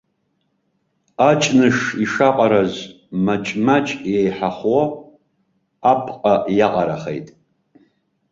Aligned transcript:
Аҷныш 1.29 1.77
ишаҟараз, 2.03 2.73
маҷ-маҷ 3.25 3.87
еиҳахо, 4.15 4.79
апҟа 5.91 6.33
иаҟарахеит. 6.57 7.27